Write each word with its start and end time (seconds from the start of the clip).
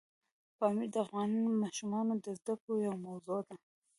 پامیر 0.57 0.89
د 0.93 0.95
افغان 1.03 1.29
ماشومانو 1.61 2.13
د 2.23 2.25
زده 2.39 2.53
کړې 2.61 2.75
یوه 2.85 2.97
موضوع 3.07 3.39
ده. 3.47 3.55